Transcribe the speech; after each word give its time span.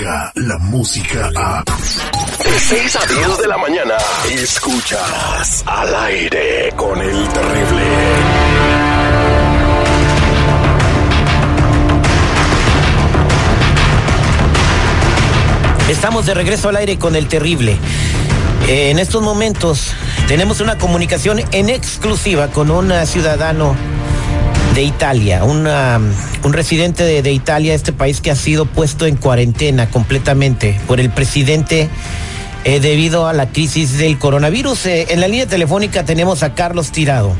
la 0.00 0.58
música 0.58 1.30
a... 1.36 1.62
De 1.62 2.58
6 2.58 2.96
a 2.96 3.06
10 3.06 3.38
de 3.38 3.48
la 3.48 3.58
mañana, 3.58 3.94
escuchas 4.30 5.62
al 5.66 5.94
aire 5.94 6.72
con 6.74 7.00
el 7.00 7.28
terrible. 7.28 7.82
Estamos 15.88 16.26
de 16.26 16.34
regreso 16.34 16.70
al 16.70 16.76
aire 16.76 16.98
con 16.98 17.14
el 17.14 17.28
terrible. 17.28 17.76
Eh, 18.68 18.90
en 18.90 18.98
estos 18.98 19.22
momentos 19.22 19.92
tenemos 20.28 20.60
una 20.60 20.78
comunicación 20.78 21.42
en 21.52 21.68
exclusiva 21.68 22.48
con 22.48 22.70
un 22.70 22.92
ciudadano 23.06 23.76
de 24.74 24.82
Italia, 24.82 25.44
una, 25.44 26.00
un 26.44 26.52
residente 26.52 27.02
de, 27.02 27.22
de, 27.22 27.32
Italia, 27.32 27.74
este 27.74 27.92
país 27.92 28.20
que 28.20 28.30
ha 28.30 28.36
sido 28.36 28.66
puesto 28.66 29.06
en 29.06 29.16
cuarentena 29.16 29.90
completamente 29.90 30.78
por 30.86 31.00
el 31.00 31.10
presidente 31.10 31.88
eh, 32.64 32.78
debido 32.78 33.26
a 33.26 33.32
la 33.32 33.48
crisis 33.48 33.96
del 33.96 34.18
coronavirus. 34.18 34.86
Eh, 34.86 35.06
en 35.10 35.20
la 35.20 35.28
línea 35.28 35.46
telefónica 35.46 36.04
tenemos 36.04 36.42
a 36.42 36.54
Carlos 36.54 36.92
Tirado. 36.92 37.34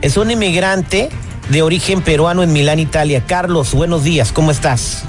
Es 0.00 0.16
un 0.16 0.30
inmigrante 0.30 1.10
de 1.50 1.62
origen 1.62 2.00
peruano 2.00 2.42
en 2.42 2.52
Milán, 2.52 2.78
Italia. 2.78 3.24
Carlos, 3.26 3.74
buenos 3.74 4.04
días, 4.04 4.32
¿cómo 4.32 4.50
estás? 4.50 5.04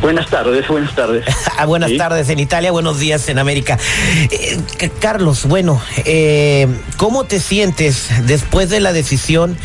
Buenas 0.00 0.28
tardes, 0.28 0.66
buenas 0.66 0.94
tardes. 0.94 1.24
Ah, 1.58 1.66
buenas 1.66 1.90
¿Sí? 1.90 1.98
tardes 1.98 2.28
en 2.30 2.40
Italia, 2.40 2.72
buenos 2.72 2.98
días 2.98 3.28
en 3.28 3.38
América. 3.38 3.78
Eh, 4.30 4.90
Carlos, 4.98 5.44
bueno, 5.44 5.80
¿cómo 6.96 7.24
te 7.24 7.38
sientes 7.38 8.08
después 8.26 8.70
de 8.70 8.80
la 8.80 8.92
decisión 8.92 9.56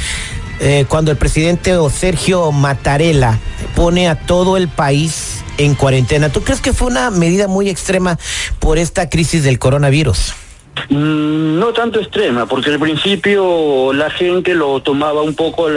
eh, 0.59 0.85
cuando 0.87 1.11
el 1.11 1.17
presidente 1.17 1.75
Sergio 1.91 2.51
Mattarella 2.51 3.37
pone 3.75 4.09
a 4.09 4.15
todo 4.15 4.57
el 4.57 4.67
país 4.67 5.43
en 5.57 5.75
cuarentena? 5.75 6.29
¿Tú 6.29 6.41
crees 6.41 6.61
que 6.61 6.73
fue 6.73 6.87
una 6.87 7.11
medida 7.11 7.47
muy 7.47 7.69
extrema 7.69 8.17
por 8.59 8.77
esta 8.77 9.09
crisis 9.09 9.43
del 9.43 9.59
coronavirus? 9.59 10.33
Mm, 10.89 11.59
no 11.59 11.73
tanto 11.73 11.99
extrema, 11.99 12.45
porque 12.45 12.69
al 12.69 12.79
principio 12.79 13.91
la 13.93 14.09
gente 14.09 14.53
lo 14.55 14.81
tomaba 14.81 15.21
un 15.21 15.35
poco 15.35 15.67
a 15.67 15.71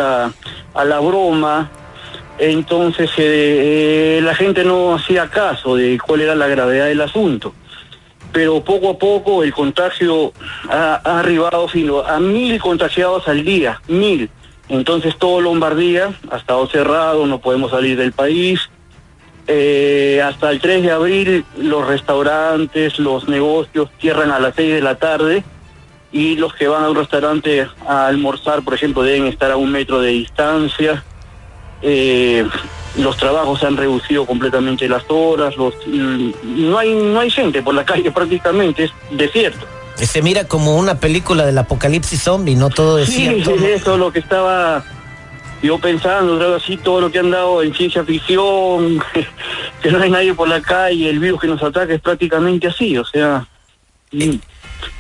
la, 0.85 1.01
broma, 1.01 1.71
entonces 2.39 3.11
eh, 3.19 4.19
eh, 4.19 4.21
la 4.23 4.35
gente 4.35 4.65
no 4.65 4.95
hacía 4.95 5.29
caso 5.29 5.77
de 5.77 5.99
cuál 5.99 6.23
era 6.23 6.35
la 6.35 6.47
gravedad 6.47 6.87
del 6.87 7.01
asunto. 7.01 7.55
Pero 8.33 8.63
poco 8.63 8.91
a 8.91 8.99
poco 8.99 9.43
el 9.43 9.53
contagio 9.53 10.33
ha, 10.69 11.01
ha 11.03 11.19
arribado 11.19 11.69
sino 11.69 12.01
a 12.01 12.21
mil 12.21 12.61
contagiados 12.61 13.27
al 13.27 13.45
día, 13.45 13.81
mil. 13.89 14.31
Entonces 14.71 15.17
todo 15.19 15.41
Lombardía 15.41 16.15
ha 16.31 16.37
estado 16.37 16.67
cerrado, 16.69 17.27
no 17.27 17.41
podemos 17.41 17.73
salir 17.73 17.99
del 17.99 18.13
país. 18.13 18.71
Eh, 19.49 20.23
hasta 20.25 20.51
el 20.51 20.61
3 20.61 20.85
de 20.85 20.93
abril 20.93 21.45
los 21.59 21.87
restaurantes, 21.87 23.01
los 23.01 23.29
negocios 23.29 23.91
cierran 23.99 24.31
a 24.31 24.39
las 24.39 24.55
6 24.55 24.75
de 24.75 24.81
la 24.81 24.95
tarde 24.95 25.43
y 26.13 26.37
los 26.37 26.55
que 26.55 26.69
van 26.69 26.85
a 26.85 26.91
un 26.91 26.97
restaurante 26.97 27.67
a 27.87 28.07
almorzar, 28.07 28.63
por 28.63 28.75
ejemplo, 28.75 29.03
deben 29.03 29.27
estar 29.27 29.51
a 29.51 29.57
un 29.57 29.73
metro 29.73 30.01
de 30.01 30.11
distancia. 30.11 31.03
Eh, 31.83 32.47
los 32.97 33.17
trabajos 33.17 33.59
se 33.59 33.67
han 33.67 33.77
reducido 33.77 34.25
completamente 34.25 34.89
las 34.89 35.05
horas, 35.09 35.57
los, 35.57 35.75
no 35.87 36.79
hay 36.79 36.95
no 36.95 37.19
hay 37.19 37.31
gente 37.31 37.61
por 37.61 37.75
la 37.75 37.85
calle 37.85 38.11
prácticamente, 38.13 38.85
es 38.85 38.93
desierto. 39.11 39.67
Se 40.07 40.23
mira 40.23 40.45
como 40.45 40.77
una 40.77 40.99
película 40.99 41.45
del 41.45 41.59
apocalipsis 41.59 42.23
zombie, 42.23 42.57
no 42.57 42.71
todo 42.71 42.97
desierto. 42.97 43.51
Sí, 43.51 43.65
es 43.65 43.83
eso 43.83 43.97
lo 43.97 44.13
que 44.13 44.21
estaba 44.21 44.85
yo 45.63 45.79
pensando, 45.79 46.35
algo 46.35 46.55
así, 46.55 46.77
todo 46.77 47.03
lo 47.03 47.11
que 47.11 47.19
han 47.19 47.31
dado 47.31 47.63
en 47.63 47.75
ciencia 47.75 48.05
ficción, 48.05 49.03
que 49.83 49.91
no 49.91 50.01
hay 50.01 50.11
nadie 50.11 50.35
por 50.35 50.49
la 50.49 50.61
calle, 50.61 51.11
el 51.11 51.19
virus 51.19 51.41
que 51.41 51.47
nos 51.49 51.63
ataca 51.63 51.93
es 51.93 52.01
prácticamente 52.01 52.67
así, 52.67 52.97
o 52.97 53.05
sea, 53.05 53.47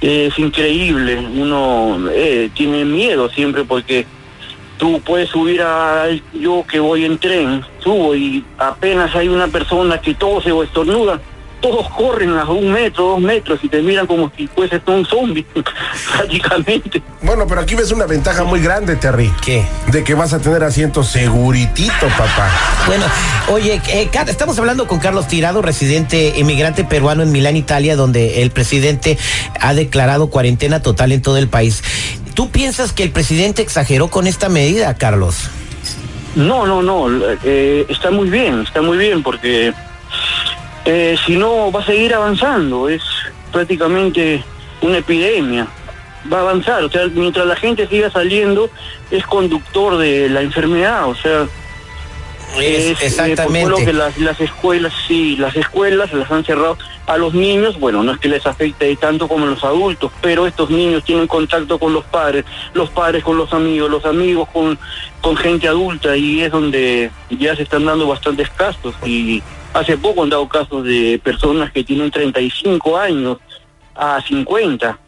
es 0.00 0.38
increíble, 0.38 1.18
uno 1.18 2.10
eh, 2.12 2.50
tiene 2.54 2.84
miedo 2.84 3.30
siempre 3.30 3.64
porque 3.64 4.06
tú 4.78 5.00
puedes 5.00 5.30
subir 5.30 5.62
a 5.62 6.06
yo 6.32 6.64
que 6.70 6.80
voy 6.80 7.04
en 7.04 7.18
tren, 7.18 7.64
subo 7.82 8.14
y 8.14 8.44
apenas 8.58 9.14
hay 9.14 9.28
una 9.28 9.48
persona 9.48 10.00
que 10.00 10.14
tose 10.14 10.52
o 10.52 10.62
estornuda, 10.62 11.20
todos 11.60 11.88
corren 11.90 12.36
a 12.36 12.44
un 12.44 12.72
metro, 12.72 13.04
dos 13.08 13.20
metros 13.20 13.60
y 13.62 13.68
te 13.68 13.82
miran 13.82 14.06
como 14.06 14.30
si 14.36 14.46
fuese 14.46 14.80
un 14.86 15.04
zombie, 15.04 15.44
prácticamente. 16.16 17.02
Bueno, 17.22 17.46
pero 17.46 17.60
aquí 17.60 17.74
ves 17.74 17.92
una 17.92 18.06
ventaja 18.06 18.44
muy 18.44 18.60
grande, 18.60 18.96
Terry. 18.96 19.32
¿Qué? 19.44 19.64
De 19.92 20.02
que 20.02 20.14
vas 20.14 20.32
a 20.32 20.40
tener 20.40 20.64
asiento 20.64 21.02
seguritito, 21.02 22.06
papá. 22.16 22.50
Bueno, 22.86 23.04
oye, 23.48 23.80
eh, 23.88 24.10
estamos 24.26 24.58
hablando 24.58 24.86
con 24.86 24.98
Carlos 24.98 25.28
Tirado, 25.28 25.62
residente 25.62 26.34
inmigrante 26.36 26.84
peruano 26.84 27.22
en 27.22 27.32
Milán, 27.32 27.56
Italia, 27.56 27.96
donde 27.96 28.42
el 28.42 28.50
presidente 28.50 29.18
ha 29.60 29.74
declarado 29.74 30.30
cuarentena 30.30 30.80
total 30.82 31.12
en 31.12 31.22
todo 31.22 31.36
el 31.36 31.48
país. 31.48 31.82
¿Tú 32.34 32.50
piensas 32.50 32.92
que 32.92 33.02
el 33.02 33.10
presidente 33.10 33.62
exageró 33.62 34.08
con 34.08 34.26
esta 34.26 34.48
medida, 34.48 34.94
Carlos? 34.94 35.50
No, 36.36 36.64
no, 36.64 36.80
no, 36.80 37.08
eh, 37.44 37.86
está 37.88 38.10
muy 38.10 38.30
bien, 38.30 38.62
está 38.62 38.80
muy 38.80 38.96
bien 38.96 39.22
porque 39.22 39.74
eh, 40.84 41.16
si 41.24 41.36
no 41.36 41.70
va 41.70 41.80
a 41.80 41.86
seguir 41.86 42.14
avanzando, 42.14 42.88
es 42.88 43.02
prácticamente 43.52 44.42
una 44.80 44.98
epidemia, 44.98 45.66
va 46.32 46.38
a 46.38 46.40
avanzar, 46.40 46.82
o 46.84 46.90
sea, 46.90 47.06
mientras 47.08 47.46
la 47.46 47.56
gente 47.56 47.86
siga 47.86 48.10
saliendo, 48.10 48.70
es 49.10 49.26
conductor 49.26 49.98
de 49.98 50.28
la 50.28 50.42
enfermedad, 50.42 51.08
o 51.08 51.14
sea, 51.14 51.46
es, 52.58 53.00
exactamente. 53.00 53.60
Eh, 53.60 53.62
por 53.62 53.70
lo 53.70 53.76
que 53.84 53.92
las, 53.92 54.18
las 54.18 54.40
escuelas, 54.40 54.92
sí, 55.06 55.36
las 55.36 55.54
escuelas 55.54 56.12
las 56.12 56.30
han 56.30 56.44
cerrado 56.44 56.78
a 57.06 57.16
los 57.16 57.34
niños, 57.34 57.78
bueno, 57.78 58.02
no 58.02 58.12
es 58.12 58.18
que 58.18 58.28
les 58.28 58.46
afecte 58.46 58.94
tanto 58.96 59.28
como 59.28 59.44
a 59.44 59.50
los 59.50 59.62
adultos, 59.64 60.12
pero 60.20 60.46
estos 60.46 60.70
niños 60.70 61.04
tienen 61.04 61.26
contacto 61.26 61.78
con 61.78 61.92
los 61.92 62.04
padres, 62.04 62.44
los 62.72 62.90
padres 62.90 63.22
con 63.22 63.36
los 63.36 63.52
amigos, 63.52 63.90
los 63.90 64.04
amigos 64.04 64.48
con, 64.52 64.78
con 65.20 65.36
gente 65.36 65.68
adulta 65.68 66.16
y 66.16 66.40
es 66.40 66.50
donde 66.50 67.10
ya 67.30 67.54
se 67.54 67.62
están 67.62 67.84
dando 67.84 68.08
bastantes 68.08 68.48
casos 68.50 68.94
y 69.04 69.42
hace 69.72 69.96
poco 69.96 70.22
han 70.22 70.30
dado 70.30 70.48
casos 70.48 70.84
de 70.84 71.20
personas 71.22 71.72
que 71.72 71.84
tienen 71.84 72.10
35 72.10 72.96
años 72.96 73.38
a 73.94 74.20
50 74.20 74.98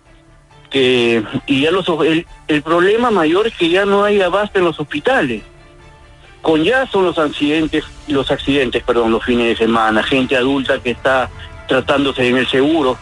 que 0.70 1.22
y 1.46 1.62
ya 1.62 1.70
los 1.70 1.86
el, 2.06 2.26
el 2.48 2.62
problema 2.62 3.10
mayor 3.10 3.46
es 3.46 3.54
que 3.54 3.68
ya 3.68 3.84
no 3.84 4.04
hay 4.04 4.20
abasto 4.20 4.58
en 4.58 4.64
los 4.64 4.80
hospitales 4.80 5.42
con 6.42 6.64
ya 6.64 6.86
son 6.88 7.04
los 7.04 7.18
accidentes, 7.18 7.84
los 8.08 8.30
accidentes, 8.30 8.82
perdón, 8.82 9.12
los 9.12 9.24
fines 9.24 9.46
de 9.46 9.64
semana, 9.64 10.02
gente 10.02 10.36
adulta 10.36 10.80
que 10.80 10.90
está 10.90 11.30
tratándose 11.68 12.28
en 12.28 12.36
el 12.36 12.48
seguro. 12.48 12.98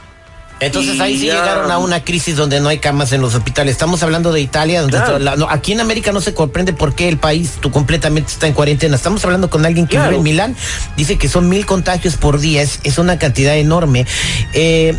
Entonces 0.61 1.01
ahí 1.01 1.19
sí 1.19 1.27
ya... 1.27 1.41
llegaron 1.41 1.71
a 1.71 1.79
una 1.79 2.05
crisis 2.05 2.37
donde 2.37 2.61
no 2.61 2.69
hay 2.69 2.79
camas 2.79 3.13
en 3.13 3.23
los 3.23 3.35
hospitales. 3.35 3.73
Estamos 3.73 4.03
hablando 4.03 4.31
de 4.31 4.41
Italia, 4.41 4.83
donde 4.83 4.99
claro. 4.99 5.19
la, 5.19 5.37
no, 5.37 5.49
aquí 5.49 5.73
en 5.73 5.81
América 5.81 6.13
no 6.13 6.21
se 6.21 6.35
comprende 6.35 6.73
por 6.75 6.95
qué 6.95 7.09
el 7.09 7.17
país 7.17 7.55
tú 7.61 7.71
completamente 7.71 8.31
está 8.31 8.47
en 8.47 8.53
cuarentena. 8.53 8.95
Estamos 8.95 9.25
hablando 9.25 9.49
con 9.49 9.65
alguien 9.65 9.87
que 9.87 9.97
claro. 9.97 10.11
vive 10.11 10.19
en 10.19 10.23
Milán, 10.23 10.57
dice 10.97 11.17
que 11.19 11.29
son 11.29 11.49
mil 11.49 11.65
contagios 11.65 12.17
por 12.17 12.39
día, 12.39 12.61
es, 12.63 12.81
es 12.85 12.99
una 12.99 13.19
cantidad 13.19 13.57
enorme. 13.57 14.07
Eh, 14.53 14.95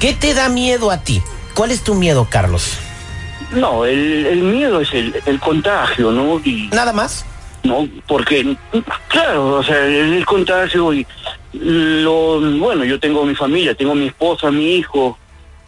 ¿Qué 0.00 0.14
te 0.14 0.32
da 0.32 0.48
miedo 0.48 0.90
a 0.90 0.98
ti? 0.98 1.22
¿Cuál 1.54 1.70
es 1.70 1.82
tu 1.82 1.94
miedo, 1.94 2.26
Carlos? 2.30 2.70
No, 3.50 3.84
el, 3.84 4.26
el 4.26 4.42
miedo 4.42 4.80
es 4.80 4.92
el, 4.92 5.14
el 5.26 5.40
contagio, 5.40 6.12
¿no? 6.12 6.40
Y... 6.44 6.68
Nada 6.72 6.92
más. 6.92 7.24
No, 7.68 7.86
porque, 8.06 8.56
claro, 9.08 9.56
o 9.56 9.62
sea, 9.62 9.84
el, 9.86 10.24
contagio 10.24 10.94
y 10.94 11.06
lo, 11.52 12.40
bueno, 12.58 12.82
yo 12.84 12.98
tengo 12.98 13.26
mi 13.26 13.34
familia, 13.34 13.74
tengo 13.74 13.94
mi 13.94 14.06
esposa, 14.06 14.50
mi 14.50 14.76
hijo, 14.76 15.18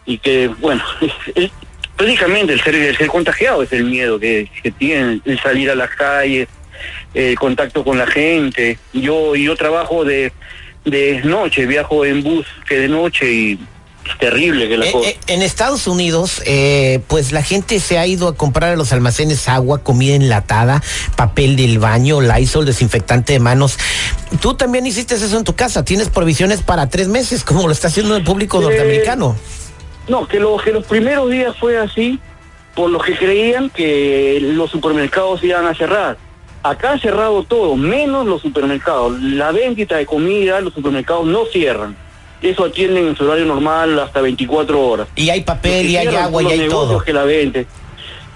y 0.06 0.16
que, 0.16 0.48
bueno, 0.48 0.82
prácticamente 1.96 2.54
el 2.54 2.60
ser, 2.62 2.74
el 2.74 2.96
ser 2.96 3.08
contagiado 3.08 3.62
es 3.62 3.72
el 3.74 3.84
miedo 3.84 4.18
que, 4.18 4.48
que 4.62 4.70
tienen, 4.70 5.20
el 5.26 5.38
salir 5.40 5.70
a 5.70 5.74
las 5.74 5.90
calles, 5.90 6.48
el 7.12 7.38
contacto 7.38 7.84
con 7.84 7.98
la 7.98 8.06
gente. 8.06 8.78
Yo, 8.94 9.36
yo 9.36 9.54
trabajo 9.54 10.02
de, 10.02 10.32
de 10.86 11.20
noche, 11.24 11.66
viajo 11.66 12.06
en 12.06 12.22
bus 12.22 12.46
que 12.66 12.78
de 12.78 12.88
noche 12.88 13.30
y 13.30 13.58
es 14.08 14.18
terrible 14.18 14.68
que 14.68 14.76
la 14.76 14.86
eh, 14.86 14.92
cosa. 14.92 15.08
Eh, 15.08 15.18
en 15.26 15.42
Estados 15.42 15.86
Unidos, 15.86 16.42
eh, 16.46 17.00
pues 17.06 17.32
la 17.32 17.42
gente 17.42 17.78
se 17.80 17.98
ha 17.98 18.06
ido 18.06 18.28
a 18.28 18.34
comprar 18.34 18.72
a 18.72 18.76
los 18.76 18.92
almacenes 18.92 19.48
agua, 19.48 19.82
comida 19.82 20.14
enlatada, 20.14 20.82
papel 21.16 21.56
del 21.56 21.78
baño, 21.78 22.20
Lysol, 22.20 22.64
desinfectante 22.64 23.34
de 23.34 23.40
manos. 23.40 23.78
Tú 24.40 24.54
también 24.54 24.86
hiciste 24.86 25.14
eso 25.14 25.36
en 25.36 25.44
tu 25.44 25.54
casa. 25.54 25.84
Tienes 25.84 26.08
provisiones 26.08 26.62
para 26.62 26.88
tres 26.88 27.08
meses, 27.08 27.44
como 27.44 27.66
lo 27.66 27.72
está 27.72 27.88
haciendo 27.88 28.16
el 28.16 28.24
público 28.24 28.60
norteamericano. 28.60 29.36
No, 30.08 30.26
que, 30.26 30.40
lo, 30.40 30.56
que 30.56 30.72
los 30.72 30.84
primeros 30.86 31.30
días 31.30 31.56
fue 31.58 31.78
así, 31.78 32.18
por 32.74 32.90
los 32.90 33.04
que 33.04 33.16
creían 33.16 33.70
que 33.70 34.38
los 34.40 34.70
supermercados 34.70 35.44
iban 35.44 35.66
a 35.66 35.74
cerrar. 35.74 36.16
Acá 36.62 36.92
ha 36.92 36.98
cerrado 36.98 37.44
todo, 37.44 37.76
menos 37.76 38.26
los 38.26 38.42
supermercados. 38.42 39.20
La 39.20 39.50
venta 39.52 39.96
de 39.96 40.06
comida, 40.06 40.60
los 40.60 40.74
supermercados 40.74 41.26
no 41.26 41.44
cierran 41.46 41.96
eso 42.42 42.64
atienden 42.64 43.08
en 43.08 43.16
su 43.16 43.24
horario 43.24 43.44
normal 43.46 43.98
hasta 43.98 44.20
24 44.20 44.80
horas. 44.86 45.08
Y 45.16 45.30
hay 45.30 45.42
papel, 45.42 45.86
y 45.90 45.96
hay 45.96 46.08
agua, 46.14 46.42
y 46.42 46.46
hay 46.46 46.68
todo. 46.68 47.02
que 47.02 47.12
la 47.12 47.24
venden. 47.24 47.66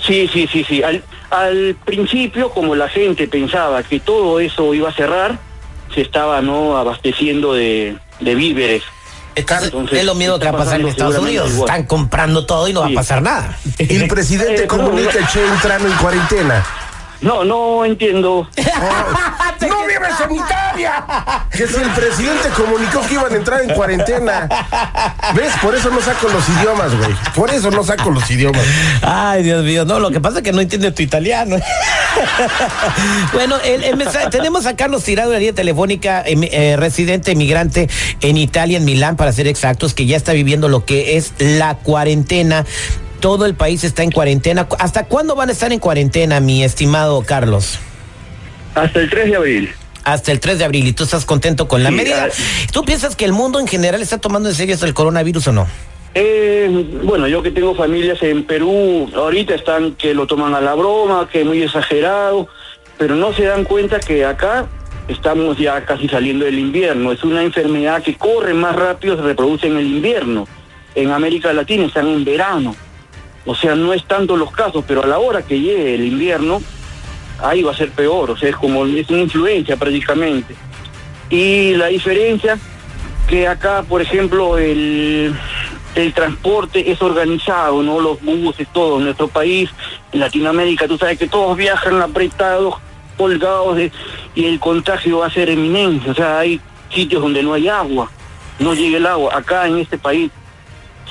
Sí, 0.06 0.28
sí, 0.32 0.46
sí, 0.52 0.64
sí. 0.68 0.82
Al, 0.82 1.02
al 1.30 1.76
principio, 1.84 2.50
como 2.50 2.74
la 2.74 2.88
gente 2.88 3.26
pensaba 3.28 3.82
que 3.82 4.00
todo 4.00 4.38
eso 4.40 4.74
iba 4.74 4.90
a 4.90 4.92
cerrar, 4.92 5.38
se 5.94 6.02
estaba 6.02 6.42
no 6.42 6.76
abasteciendo 6.76 7.54
de, 7.54 7.96
de 8.20 8.34
víveres. 8.34 8.82
Entonces, 9.36 9.66
Entonces, 9.66 9.98
es 9.98 10.04
lo 10.04 10.14
mismo 10.14 10.38
que 10.38 10.44
va 10.44 10.50
a 10.52 10.56
pasar 10.58 10.80
en 10.80 10.88
Estados 10.88 11.18
Unidos. 11.18 11.50
igual. 11.50 11.68
Están 11.68 11.86
comprando 11.86 12.46
todo 12.46 12.68
y 12.68 12.72
no 12.72 12.82
va 12.82 12.86
a 12.88 12.90
pasar 12.94 13.20
nada. 13.22 13.58
El 13.78 14.06
presidente 14.08 14.64
Eh, 14.64 14.66
comunica 14.66 15.18
no, 15.20 15.26
Che 15.26 15.44
entrando 15.44 15.88
en 15.88 15.94
cuarentena. 15.94 16.64
No, 17.20 17.42
no 17.44 17.84
entiendo. 17.84 18.46
¡No 19.69 19.87
vives 19.87 20.20
en 20.28 20.34
Italia! 20.34 21.05
Que 21.55 21.69
si 21.69 21.76
el 21.76 21.88
presidente 21.90 22.49
comunicó 22.56 23.00
que 23.06 23.14
iban 23.14 23.32
a 23.32 23.37
entrar 23.37 23.61
en 23.62 23.70
cuarentena. 23.75 24.49
¿Ves? 25.37 25.52
Por 25.62 25.72
eso 25.76 25.88
no 25.88 26.00
saco 26.00 26.26
los 26.28 26.49
idiomas, 26.49 26.93
güey. 26.96 27.14
Por 27.32 27.49
eso 27.50 27.70
no 27.70 27.84
saco 27.84 28.11
los 28.11 28.28
idiomas. 28.28 28.64
Ay, 29.02 29.44
Dios 29.44 29.64
mío, 29.64 29.84
no, 29.84 30.00
lo 30.00 30.11
que 30.11 30.20
pasa 30.20 30.38
es 30.38 30.43
que 30.43 30.50
no 30.52 30.61
entiende 30.61 30.90
tu 30.90 31.02
italiano. 31.02 31.56
bueno, 33.32 33.56
el, 33.64 33.84
el 33.84 33.96
mensaje- 33.96 34.31
tenemos 34.31 34.66
a 34.66 34.75
Carlos 34.75 35.05
Tirado 35.05 35.31
de 35.31 35.34
la 35.37 35.40
línea 35.40 35.55
telefónica, 35.55 36.22
em- 36.26 36.43
eh, 36.43 36.75
residente 36.76 37.31
emigrante 37.32 37.88
en 38.20 38.37
Italia, 38.37 38.78
en 38.78 38.84
Milán, 38.84 39.14
para 39.17 39.32
ser 39.32 39.46
exactos, 39.46 39.94
que 39.94 40.06
ya 40.06 40.17
está 40.17 40.32
viviendo 40.32 40.69
lo 40.69 40.84
que 40.84 41.17
es 41.17 41.32
la 41.38 41.76
cuarentena. 41.76 42.64
Todo 43.20 43.46
el 43.46 43.55
país 43.55 43.84
está 43.84 44.02
en 44.02 44.10
cuarentena. 44.10 44.67
¿Hasta 44.81 45.05
cuándo 45.05 45.37
van 45.37 45.49
a 45.50 45.52
estar 45.52 45.72
en 45.72 45.78
cuarentena, 45.78 46.40
mi 46.40 46.64
estimado 46.64 47.22
Carlos? 47.22 47.78
Hasta 48.74 49.00
el 49.00 49.10
3 49.10 49.26
de 49.30 49.36
abril. 49.36 49.72
Hasta 50.04 50.32
el 50.32 50.40
3 50.40 50.58
de 50.58 50.64
abril. 50.64 50.86
¿Y 50.86 50.92
tú 50.92 51.04
estás 51.04 51.24
contento 51.24 51.66
con 51.68 51.82
la 51.82 51.90
Sí, 51.90 51.94
medida? 51.96 52.28
ah. 52.30 52.34
¿Tú 52.72 52.84
piensas 52.84 53.16
que 53.16 53.24
el 53.24 53.32
mundo 53.32 53.58
en 53.60 53.66
general 53.66 54.02
está 54.02 54.18
tomando 54.18 54.48
en 54.48 54.54
serio 54.54 54.76
del 54.76 54.92
coronavirus 54.94 55.48
o 55.48 55.52
no? 55.52 55.66
Eh, 56.14 56.68
bueno, 57.02 57.26
yo 57.26 57.42
que 57.42 57.50
tengo 57.50 57.74
familias 57.74 58.22
en 58.22 58.44
Perú, 58.44 59.10
ahorita 59.16 59.54
están 59.54 59.94
que 59.96 60.14
lo 60.14 60.26
toman 60.26 60.54
a 60.54 60.60
la 60.60 60.74
broma, 60.74 61.28
que 61.30 61.40
es 61.40 61.46
muy 61.46 61.60
exagerado, 61.62 62.46
pero 62.98 63.16
no 63.16 63.32
se 63.32 63.44
dan 63.44 63.64
cuenta 63.64 63.98
que 63.98 64.24
acá 64.24 64.66
estamos 65.08 65.58
ya 65.58 65.84
casi 65.84 66.08
saliendo 66.08 66.44
del 66.44 66.58
invierno. 66.58 67.10
Es 67.10 67.24
una 67.24 67.42
enfermedad 67.42 68.02
que 68.02 68.14
corre 68.14 68.54
más 68.54 68.76
rápido, 68.76 69.16
se 69.16 69.22
reproduce 69.22 69.66
en 69.66 69.76
el 69.76 69.86
invierno. 69.86 70.46
En 70.94 71.10
América 71.10 71.52
Latina 71.52 71.86
están 71.86 72.06
en 72.06 72.24
verano. 72.24 72.76
O 73.46 73.54
sea, 73.56 73.74
no 73.74 73.92
es 73.92 74.04
tanto 74.06 74.36
los 74.36 74.52
casos, 74.52 74.84
pero 74.86 75.02
a 75.02 75.06
la 75.06 75.18
hora 75.18 75.42
que 75.42 75.58
llegue 75.60 75.96
el 75.96 76.04
invierno, 76.04 76.62
ahí 77.44 77.62
va 77.62 77.73
a 77.73 77.76
ser 77.76 77.91
peor. 77.91 78.31
O 78.31 78.37
sea, 78.37 78.49
es 78.49 78.56
como, 78.56 78.85
es 78.87 79.08
una 79.11 79.20
influencia 79.20 79.76
prácticamente. 79.76 80.55
Y 81.31 81.75
la 81.75 81.87
diferencia 81.87 82.58
que 83.29 83.49
acá, 83.49 83.82
por 83.88 84.02
ejemplo, 84.02 84.58
el, 84.58 85.35
el 85.94 86.12
transporte 86.12 86.91
es 86.91 87.00
organizado, 87.00 87.82
¿no? 87.82 88.00
Los 88.00 88.20
buses, 88.23 88.67
todo. 88.73 88.99
En 88.99 89.05
nuestro 89.05 89.29
país, 89.29 89.70
en 90.12 90.20
Latinoamérica, 90.20 90.88
tú 90.88 90.99
sabes 90.99 91.19
que 91.19 91.29
todos 91.29 91.56
viajan 91.56 92.00
apretados, 92.02 92.76
colgados, 93.17 93.79
y 94.35 94.44
el 94.44 94.58
contagio 94.58 95.19
va 95.19 95.26
a 95.26 95.31
ser 95.31 95.50
eminente. 95.50 96.11
O 96.11 96.14
sea, 96.14 96.38
hay 96.38 96.61
sitios 96.91 97.23
donde 97.23 97.43
no 97.43 97.55
hay 97.55 97.69
agua, 97.69 98.11
no 98.58 98.75
llega 98.75 98.99
el 98.99 99.06
agua. 99.06 99.37
Acá 99.37 99.67
en 99.67 99.79
este 99.79 99.99
país 99.99 100.31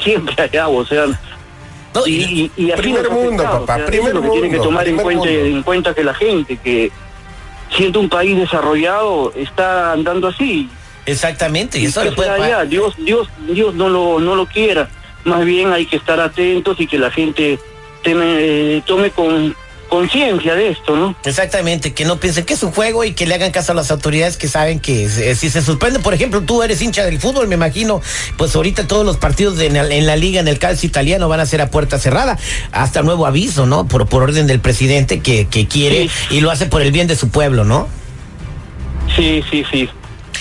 siempre 0.02 0.36
hay 0.38 0.58
agua, 0.58 0.82
o 0.82 0.86
sea... 0.86 1.06
No, 1.94 2.07
Y, 2.07 2.12
y- 2.12 2.51
y, 2.57 2.72
así 2.72 2.81
Primer 2.81 3.10
mundo, 3.10 3.44
papá, 3.44 3.86
primer 3.86 4.10
es 4.10 4.13
lo 4.16 4.22
que 4.24 4.30
tiene 4.30 4.50
que 4.50 4.57
tomar 4.57 4.88
en 4.88 4.95
cuenta, 4.98 5.25
mundo. 5.25 5.45
en 5.45 5.63
cuenta 5.63 5.94
que 5.94 6.04
la 6.04 6.13
gente 6.13 6.57
que 6.57 6.92
siendo 7.75 8.00
un 8.00 8.10
país 8.10 8.38
desarrollado 8.38 9.31
está 9.36 9.92
andando 9.94 10.28
así 10.28 10.69
exactamente. 11.06 11.78
Y 11.80 11.86
eso 11.86 12.04
le 12.04 12.12
puede 12.13 12.30
ya, 12.48 12.63
Dios, 12.66 12.95
Dios, 12.98 13.28
Dios 13.48 13.74
no 13.75 13.90
lo, 13.90 14.19
no 14.19 14.36
lo 14.36 14.45
quiera. 14.45 14.90
Más 15.25 15.44
bien 15.45 15.72
hay 15.72 15.86
que 15.86 15.98
estar 15.98 16.19
atentos 16.19 16.80
y 16.80 16.88
que 16.88 16.98
la 16.98 17.12
gente 17.12 17.60
teme- 18.04 18.38
eh, 18.39 18.81
tome 18.86 19.12
con 19.12 19.56
conciencia 19.94 20.56
de 20.56 20.69
esto, 20.69 20.95
¿no? 20.95 21.16
Exactamente, 21.24 21.94
que 21.94 22.04
no 22.04 22.19
piensen 22.19 22.45
que 22.45 22.56
es 22.56 22.63
un 22.63 22.72
juego 22.72 23.04
y 23.04 23.13
que 23.13 23.28
le 23.28 23.36
hagan 23.36 23.51
caso 23.51 23.74
a 23.74 23.75
las 23.75 23.92
autoridades 23.92 24.38
que 24.38 24.48
saben 24.48 24.80
que 24.80 25.06
eh, 25.06 25.36
si 25.36 25.51
se 25.51 25.62
suspende, 25.62 26.00
por 26.00 26.16
ejemplo, 26.16 26.42
tú 26.42 26.63
eres 26.63 26.81
hincha 26.81 27.06
del 27.06 27.19
fútbol, 27.19 27.48
me 27.48 27.54
imagino, 27.54 28.01
pues 28.36 28.56
ahorita 28.56 28.88
todos 28.88 29.06
los 29.06 29.18
partidos 29.18 29.56
de- 29.57 29.68
en, 29.68 29.74
la, 29.75 29.86
en 29.88 30.07
la 30.07 30.16
liga, 30.16 30.40
en 30.40 30.48
el 30.48 30.57
calcio 30.57 30.88
italiano, 30.88 31.30
van 31.30 31.42
a 31.42 31.45
ser 31.45 31.62
a 31.62 31.69
puerta 31.69 32.00
cerrada, 32.00 32.40
hasta 32.72 33.04
nuevo 33.04 33.28
aviso, 33.28 33.68
¿no? 33.68 33.88
Por, 33.88 34.07
por 34.07 34.24
orden 34.24 34.48
del 34.48 34.60
presidente 34.60 35.19
que, 35.19 35.45
que 35.45 35.68
quiere 35.68 36.10
y 36.31 36.42
lo 36.42 36.50
hace 36.50 36.66
por 36.66 36.81
el 36.81 36.92
bien 36.92 37.06
de 37.06 37.16
su 37.16 37.30
pueblo, 37.30 37.63
¿no? 37.63 37.88
Sí, 39.16 39.44
sí, 39.51 39.63
sí, 39.72 39.88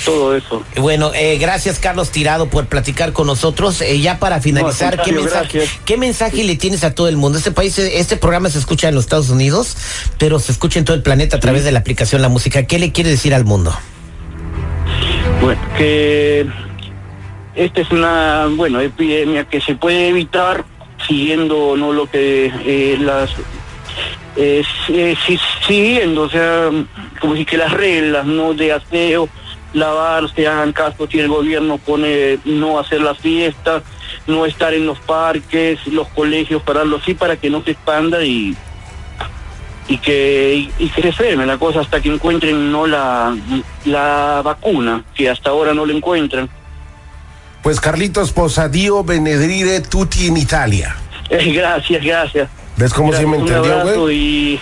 todo 0.04 0.36
eso. 0.36 0.62
Bueno, 0.76 1.12
eh, 1.14 1.38
gracias 1.38 1.78
Carlos 1.78 2.10
Tirado 2.10 2.48
por 2.48 2.66
platicar 2.66 3.12
con 3.12 3.26
nosotros. 3.26 3.80
Eh, 3.80 4.00
ya 4.00 4.18
para 4.18 4.40
finalizar, 4.40 4.90
¿qué 4.92 4.96
contrario, 5.12 5.20
mensaje, 5.22 5.58
gracias. 5.58 5.80
¿qué 5.84 5.96
mensaje 5.96 6.44
le 6.44 6.56
tienes 6.56 6.84
a 6.84 6.94
todo 6.94 7.08
el 7.08 7.16
mundo? 7.16 7.38
Este 7.38 7.52
país, 7.52 7.78
este 7.78 8.16
programa 8.16 8.48
se 8.50 8.58
escucha 8.58 8.88
en 8.88 8.94
los 8.94 9.04
Estados 9.04 9.30
Unidos, 9.30 9.76
pero 10.18 10.38
se 10.38 10.52
escucha 10.52 10.78
en 10.78 10.84
todo 10.84 10.96
el 10.96 11.02
planeta 11.02 11.36
a 11.36 11.40
través 11.40 11.64
de 11.64 11.72
la 11.72 11.78
aplicación 11.80 12.22
La 12.22 12.28
Música. 12.28 12.64
¿Qué 12.64 12.78
le 12.78 12.92
quiere 12.92 13.10
decir 13.10 13.34
al 13.34 13.44
mundo? 13.44 13.74
Bueno, 15.40 15.60
que 15.76 16.46
esta 17.54 17.80
es 17.80 17.90
una, 17.90 18.46
bueno, 18.56 18.80
epidemia 18.80 19.44
que 19.44 19.60
se 19.60 19.74
puede 19.74 20.08
evitar 20.08 20.64
siguiendo 21.06 21.76
no 21.76 21.92
lo 21.92 22.08
que 22.08 22.46
eh, 22.64 22.96
las 23.00 23.30
eh, 24.36 24.62
si- 25.26 25.38
siguiendo, 25.66 26.22
o 26.22 26.30
sea, 26.30 26.70
como 27.20 27.34
si 27.36 27.44
que 27.44 27.56
las 27.56 27.72
reglas 27.72 28.24
no 28.24 28.54
de 28.54 28.72
aseo, 28.72 29.28
lavarse, 29.72 30.46
hagan 30.46 30.72
caso 30.72 31.06
si 31.10 31.18
el 31.20 31.28
gobierno 31.28 31.78
pone 31.78 32.38
no 32.44 32.78
hacer 32.78 33.00
las 33.00 33.18
fiestas, 33.18 33.82
no 34.26 34.44
estar 34.46 34.74
en 34.74 34.86
los 34.86 34.98
parques, 35.00 35.86
los 35.86 36.08
colegios, 36.08 36.62
pararlo 36.62 36.96
así 36.98 37.14
para 37.14 37.36
que 37.36 37.48
no 37.50 37.62
se 37.62 37.72
expanda 37.72 38.22
y 38.24 38.56
y 39.88 39.98
que 39.98 40.54
y, 40.78 40.84
y 40.84 40.88
que 40.90 41.02
se 41.02 41.12
frene 41.12 41.44
la 41.44 41.58
cosa 41.58 41.80
hasta 41.80 42.00
que 42.00 42.08
encuentren 42.08 42.70
no 42.70 42.86
la 42.86 43.36
la 43.84 44.40
vacuna 44.44 45.02
que 45.14 45.28
hasta 45.28 45.50
ahora 45.50 45.74
no 45.74 45.84
la 45.84 45.92
encuentran 45.92 46.48
Pues 47.64 47.80
Carlitos 47.80 48.32
Posadio 48.32 49.02
Benedire 49.04 49.80
tutti 49.80 50.26
in 50.26 50.36
Italia. 50.36 50.96
Eh, 51.30 51.52
gracias 51.54 52.02
gracias 52.04 52.48
¿Ves 52.76 52.94
cómo 52.94 53.08
me 53.10 53.18
Gracias, 53.18 53.28
un 53.28 53.40
entendió, 53.48 53.72
abrazo 53.80 54.00
güey? 54.02 54.16
y, 54.16 54.60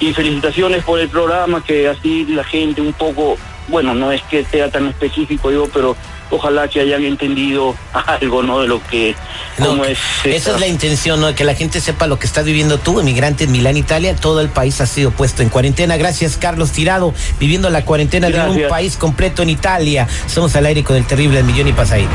y 0.00 0.12
felicitaciones 0.14 0.82
por 0.84 0.98
el 0.98 1.08
programa 1.08 1.62
que 1.62 1.88
así 1.88 2.24
la 2.30 2.42
gente 2.44 2.80
un 2.80 2.92
poco 2.94 3.36
bueno 3.68 3.94
no 3.94 4.10
es 4.12 4.22
que 4.22 4.44
sea 4.44 4.70
tan 4.70 4.88
específico 4.88 5.50
yo 5.50 5.68
pero 5.72 5.96
ojalá 6.30 6.66
que 6.68 6.80
hayan 6.80 7.04
entendido 7.04 7.74
algo 8.06 8.42
no 8.42 8.60
de 8.60 8.68
lo 8.68 8.82
que 8.86 9.14
No, 9.58 9.66
cómo 9.68 9.84
es 9.84 9.98
esa 10.24 10.28
esta- 10.36 10.50
es 10.54 10.60
la 10.60 10.66
intención, 10.66 11.20
¿no? 11.20 11.34
Que 11.34 11.44
la 11.44 11.54
gente 11.54 11.80
sepa 11.80 12.06
lo 12.06 12.18
que 12.18 12.26
estás 12.26 12.44
viviendo 12.44 12.78
tú, 12.78 13.00
emigrante 13.00 13.44
en 13.44 13.52
Milán, 13.52 13.76
Italia. 13.76 14.16
Todo 14.16 14.40
el 14.40 14.48
país 14.48 14.80
ha 14.80 14.86
sido 14.86 15.10
puesto 15.10 15.42
en 15.42 15.50
cuarentena. 15.50 15.96
Gracias, 15.98 16.36
Carlos 16.38 16.70
Tirado, 16.72 17.12
viviendo 17.38 17.68
la 17.70 17.84
cuarentena 17.84 18.30
de 18.30 18.40
un 18.48 18.68
país 18.68 18.96
completo 18.96 19.42
en 19.42 19.50
Italia. 19.50 20.08
Somos 20.26 20.56
al 20.56 20.64
aire 20.66 20.82
con 20.84 20.96
el 20.96 21.04
terrible 21.06 21.40
El 21.40 21.44
Millón 21.44 21.68
y 21.68 21.72
Pasadito. 21.74 22.10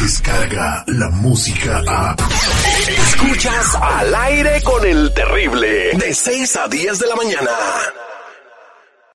Descarga 0.00 0.84
la 0.86 1.08
música 1.10 1.82
a. 1.88 2.14
Escuchas 3.08 3.74
al 3.80 4.14
aire 4.14 4.62
con 4.62 4.84
el 4.86 5.12
terrible. 5.14 5.90
De 5.94 6.14
6 6.14 6.56
a 6.56 6.68
10 6.68 6.98
de 6.98 7.06
la 7.08 7.16
mañana. 7.16 7.50